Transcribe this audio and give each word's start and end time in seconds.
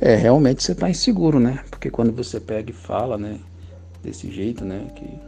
É, 0.00 0.14
realmente 0.14 0.62
você 0.62 0.72
está 0.72 0.88
inseguro, 0.88 1.40
né? 1.40 1.64
Porque 1.70 1.90
quando 1.90 2.12
você 2.12 2.38
pega 2.38 2.70
e 2.70 2.74
fala, 2.74 3.18
né? 3.18 3.40
Desse 4.02 4.30
jeito, 4.30 4.64
né? 4.64 4.86
Que, 4.94 5.18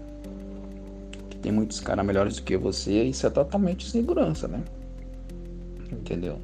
que 1.31 1.37
tem 1.39 1.51
muitos 1.51 1.81
caras 1.81 2.07
melhores 2.07 2.37
do 2.37 2.43
que 2.43 2.57
você, 2.57 3.03
isso 3.03 3.27
é 3.27 3.31
totalmente 3.31 3.91
segurança, 3.91 4.47
né? 4.47 4.63
Entendeu? 5.91 6.39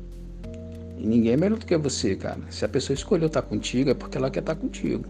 E 0.98 1.07
ninguém 1.07 1.34
é 1.34 1.36
melhor 1.36 1.58
do 1.58 1.66
que 1.66 1.76
você, 1.76 2.16
cara. 2.16 2.40
Se 2.50 2.64
a 2.64 2.68
pessoa 2.68 2.94
escolheu 2.94 3.29
estar 3.29 3.43
contigo, 3.43 3.90
é 3.90 3.94
porque 3.94 4.18
ela 4.18 4.29
quer 4.29 4.40
estar 4.40 4.56
contigo. 4.56 5.04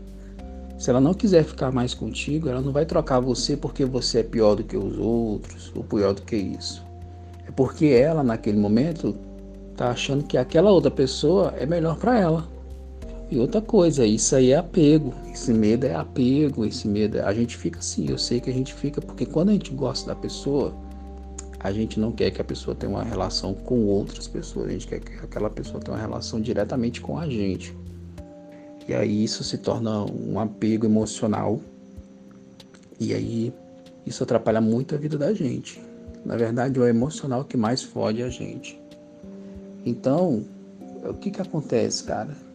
Se 0.79 0.91
ela 0.91 1.01
não 1.01 1.15
quiser 1.15 1.43
ficar 1.43 1.73
mais 1.73 1.95
contigo, 1.95 2.51
ela 2.51 2.61
não 2.61 2.71
vai 2.71 2.85
trocar 2.85 3.19
você 3.19 3.57
porque 3.57 3.85
você 3.87 4.19
é 4.19 4.23
pior 4.23 4.57
do 4.57 4.65
que 4.65 4.77
os 4.77 4.99
outros, 4.99 5.73
ou 5.75 5.83
pior 5.83 6.13
do 6.13 6.21
que 6.21 6.37
isso. 6.37 6.85
É 7.49 7.51
porque 7.51 7.87
ela, 7.87 8.23
naquele 8.23 8.59
momento, 8.59 9.17
tá 9.75 9.89
achando 9.89 10.25
que 10.25 10.37
aquela 10.37 10.71
outra 10.71 10.91
pessoa 10.91 11.55
é 11.57 11.65
melhor 11.65 11.97
para 11.97 12.19
ela. 12.19 12.56
E 13.31 13.39
outra 13.39 13.61
coisa, 13.61 14.07
isso 14.07 14.37
aí 14.37 14.53
é 14.53 14.57
apego. 14.57 15.13
Esse 15.33 15.53
medo 15.53 15.85
é 15.85 15.95
apego, 15.95 16.65
esse 16.65 16.87
medo. 16.87 17.19
É... 17.19 17.23
A 17.23 17.35
gente 17.35 17.57
fica 17.57 17.81
assim, 17.81 18.09
eu 18.09 18.19
sei 18.19 18.41
que 18.41 18.49
a 18.49 18.53
gente 18.53 18.73
fica, 18.73 19.01
porque 19.01 19.27
quando 19.27 19.49
a 19.49 19.53
gente 19.53 19.73
gosta 19.73 20.07
da 20.07 20.15
pessoa, 20.15 20.73
a 21.59 21.73
gente 21.73 21.99
não 21.99 22.13
quer 22.13 22.31
que 22.31 22.41
a 22.41 22.45
pessoa 22.45 22.75
tenha 22.77 22.91
uma 22.91 23.03
relação 23.03 23.53
com 23.53 23.87
outras 23.87 24.29
pessoas, 24.29 24.69
a 24.69 24.71
gente 24.71 24.87
quer 24.87 25.01
que 25.01 25.13
aquela 25.25 25.51
pessoa 25.51 25.81
tenha 25.81 25.97
uma 25.97 26.01
relação 26.01 26.41
diretamente 26.41 27.01
com 27.01 27.19
a 27.19 27.29
gente. 27.29 27.77
E 28.89 28.95
aí 28.95 29.25
isso 29.25 29.43
se 29.43 29.59
torna 29.59 30.05
um 30.05 30.39
apego 30.39 30.87
emocional. 30.87 31.61
E 33.01 33.13
aí 33.13 33.53
isso 34.07 34.23
atrapalha 34.23 34.61
muito 34.61 34.95
a 34.95 34.99
vida 34.99 35.19
da 35.19 35.35
gente. 35.35 35.83
Na 36.25 36.37
verdade, 36.37 36.79
é 36.79 36.83
o 36.83 36.87
emocional 36.87 37.45
que 37.45 37.57
mais 37.57 37.83
fode 37.83 38.23
a 38.23 38.29
gente. 38.29 38.81
Então, 39.85 40.45
o 41.05 41.15
que 41.15 41.33
que 41.33 41.43
acontece, 41.43 42.05
cara? 42.05 42.46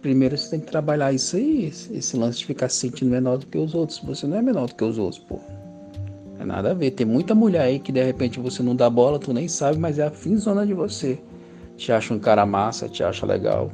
Primeiro 0.00 0.36
você 0.36 0.50
tem 0.50 0.60
que 0.60 0.66
trabalhar 0.66 1.12
isso 1.12 1.36
aí, 1.36 1.66
esse 1.66 2.16
lance 2.16 2.38
de 2.38 2.46
ficar 2.46 2.68
se 2.68 2.76
sentindo 2.76 3.10
menor 3.10 3.38
do 3.38 3.46
que 3.46 3.58
os 3.58 3.74
outros. 3.74 3.98
Você 3.98 4.26
não 4.26 4.36
é 4.36 4.42
menor 4.42 4.68
do 4.68 4.74
que 4.74 4.84
os 4.84 4.98
outros, 4.98 5.22
pô. 5.22 5.38
É 6.38 6.44
nada 6.44 6.70
a 6.70 6.74
ver. 6.74 6.92
Tem 6.92 7.06
muita 7.06 7.34
mulher 7.34 7.62
aí 7.62 7.78
que 7.78 7.90
de 7.90 8.02
repente 8.02 8.38
você 8.38 8.62
não 8.62 8.76
dá 8.76 8.88
bola, 8.88 9.18
tu 9.18 9.32
nem 9.32 9.48
sabe, 9.48 9.78
mas 9.78 9.98
é 9.98 10.06
a 10.06 10.10
finzona 10.10 10.64
de 10.64 10.72
você. 10.72 11.18
Te 11.76 11.92
acha 11.92 12.14
um 12.14 12.18
cara 12.18 12.46
massa, 12.46 12.88
te 12.88 13.02
acha 13.02 13.26
legal. 13.26 13.70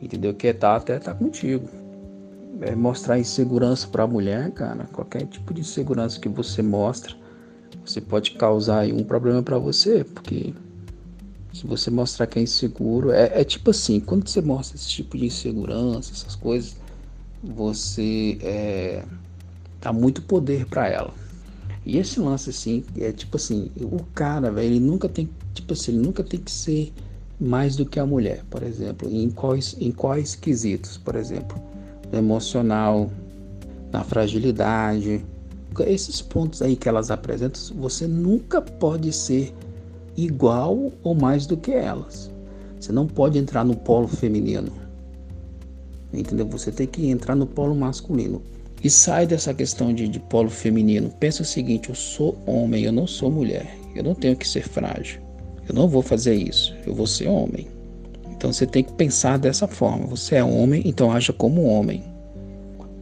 Entendeu? 0.00 0.34
Que 0.34 0.52
tá 0.52 0.76
até 0.76 0.98
tá 0.98 1.14
contigo. 1.14 1.68
É 2.60 2.74
mostrar 2.74 3.18
insegurança 3.18 3.88
pra 3.88 4.06
mulher, 4.06 4.52
cara. 4.52 4.84
Qualquer 4.92 5.26
tipo 5.26 5.52
de 5.52 5.62
insegurança 5.62 6.20
que 6.20 6.28
você 6.28 6.62
mostra, 6.62 7.14
você 7.84 8.00
pode 8.00 8.32
causar 8.32 8.86
um 8.86 9.02
problema 9.02 9.42
para 9.42 9.58
você, 9.58 10.04
porque 10.04 10.54
se 11.54 11.66
você 11.68 11.88
mostrar 11.88 12.26
que 12.26 12.40
é 12.40 12.42
inseguro, 12.42 13.12
é, 13.12 13.40
é, 13.40 13.44
tipo 13.44 13.70
assim, 13.70 14.00
quando 14.00 14.28
você 14.28 14.40
mostra 14.40 14.76
esse 14.76 14.88
tipo 14.88 15.16
de 15.16 15.26
insegurança, 15.26 16.12
essas 16.12 16.34
coisas, 16.34 16.76
você 17.42 18.36
é, 18.42 19.04
dá 19.80 19.92
muito 19.92 20.20
poder 20.20 20.66
para 20.66 20.88
ela. 20.88 21.14
E 21.86 21.96
esse 21.96 22.18
lance 22.18 22.50
assim, 22.50 22.84
é 22.98 23.12
tipo 23.12 23.36
assim, 23.36 23.70
o 23.80 24.02
cara, 24.14 24.50
velho, 24.50 24.66
ele 24.66 24.80
nunca 24.80 25.08
tem, 25.08 25.30
tipo 25.52 25.74
assim, 25.74 25.92
ele 25.92 26.02
nunca 26.02 26.24
tem 26.24 26.40
que 26.40 26.50
ser 26.50 26.92
mais 27.38 27.76
do 27.76 27.86
que 27.86 28.00
a 28.00 28.06
mulher, 28.06 28.42
por 28.50 28.64
exemplo, 28.64 29.08
em 29.08 29.30
quais, 29.30 29.76
em 29.78 29.92
quais 29.92 30.34
quesitos, 30.34 30.96
por 30.96 31.14
exemplo, 31.14 31.62
no 32.10 32.18
emocional, 32.18 33.12
na 33.92 34.02
fragilidade, 34.02 35.24
esses 35.86 36.20
pontos 36.20 36.62
aí 36.62 36.74
que 36.74 36.88
elas 36.88 37.12
apresentam, 37.12 37.60
você 37.76 38.08
nunca 38.08 38.60
pode 38.60 39.12
ser 39.12 39.54
igual 40.16 40.92
ou 41.02 41.14
mais 41.14 41.46
do 41.46 41.56
que 41.56 41.72
elas. 41.72 42.30
Você 42.80 42.92
não 42.92 43.06
pode 43.06 43.38
entrar 43.38 43.64
no 43.64 43.76
polo 43.76 44.06
feminino. 44.06 44.70
Entendeu? 46.12 46.46
Você 46.46 46.70
tem 46.70 46.86
que 46.86 47.08
entrar 47.08 47.34
no 47.34 47.46
polo 47.46 47.74
masculino. 47.74 48.42
E 48.82 48.90
sai 48.90 49.26
dessa 49.26 49.54
questão 49.54 49.94
de, 49.94 50.06
de 50.06 50.20
polo 50.20 50.50
feminino. 50.50 51.10
Pensa 51.18 51.42
o 51.42 51.46
seguinte: 51.46 51.88
eu 51.88 51.94
sou 51.94 52.36
homem, 52.46 52.84
eu 52.84 52.92
não 52.92 53.06
sou 53.06 53.30
mulher. 53.30 53.74
Eu 53.94 54.04
não 54.04 54.14
tenho 54.14 54.36
que 54.36 54.46
ser 54.46 54.68
frágil. 54.68 55.20
Eu 55.68 55.74
não 55.74 55.88
vou 55.88 56.02
fazer 56.02 56.34
isso. 56.34 56.74
Eu 56.86 56.94
vou 56.94 57.06
ser 57.06 57.28
homem. 57.28 57.66
Então 58.30 58.52
você 58.52 58.66
tem 58.66 58.84
que 58.84 58.92
pensar 58.92 59.38
dessa 59.38 59.66
forma. 59.66 60.06
Você 60.06 60.36
é 60.36 60.44
homem, 60.44 60.82
então 60.84 61.10
haja 61.10 61.32
como 61.32 61.64
homem. 61.64 62.04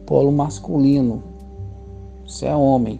Polo 0.05 0.31
masculino. 0.31 1.21
Você 2.25 2.45
é 2.45 2.55
homem. 2.55 2.99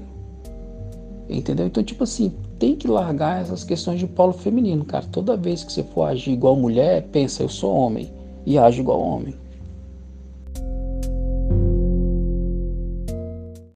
Entendeu? 1.30 1.68
Então, 1.68 1.84
tipo 1.84 2.04
assim, 2.04 2.34
tem 2.60 2.76
que 2.76 2.88
largar 2.88 3.42
essas 3.42 3.64
questões 3.64 4.00
de 4.00 4.08
polo 4.08 4.34
feminino, 4.34 4.86
cara. 4.86 5.06
Toda 5.12 5.38
vez 5.38 5.64
que 5.64 5.72
você 5.72 5.84
for 5.84 6.04
agir 6.04 6.32
igual 6.32 6.56
mulher, 6.56 7.04
pensa, 7.12 7.44
eu 7.44 7.50
sou 7.50 7.76
homem 7.76 8.12
e 8.46 8.58
age 8.58 8.82
igual 8.82 9.00
homem. 9.00 9.36